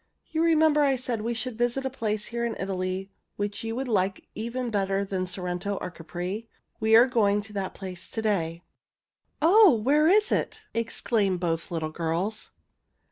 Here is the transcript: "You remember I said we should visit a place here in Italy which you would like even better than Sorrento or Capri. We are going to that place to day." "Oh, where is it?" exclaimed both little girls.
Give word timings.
"You 0.31 0.41
remember 0.41 0.81
I 0.81 0.95
said 0.95 1.21
we 1.21 1.35
should 1.35 1.59
visit 1.59 1.85
a 1.85 1.89
place 1.91 2.25
here 2.33 2.43
in 2.43 2.55
Italy 2.59 3.11
which 3.35 3.63
you 3.63 3.75
would 3.75 3.87
like 3.87 4.27
even 4.33 4.71
better 4.71 5.05
than 5.05 5.27
Sorrento 5.27 5.75
or 5.79 5.91
Capri. 5.91 6.49
We 6.79 6.95
are 6.95 7.05
going 7.05 7.39
to 7.41 7.53
that 7.53 7.75
place 7.75 8.09
to 8.09 8.21
day." 8.23 8.63
"Oh, 9.43 9.75
where 9.83 10.07
is 10.07 10.31
it?" 10.31 10.61
exclaimed 10.73 11.39
both 11.39 11.69
little 11.69 11.91
girls. 11.91 12.51